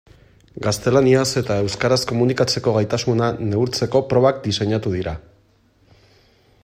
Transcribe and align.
Gaztelaniaz 0.67 1.25
eta 1.41 1.57
euskaraz 1.65 1.99
komunikatzeko 2.13 2.73
gaitasuna 2.79 3.29
neurtzeko 3.51 4.03
probak 4.15 4.43
diseinatu 4.49 4.95
dira. 4.99 5.15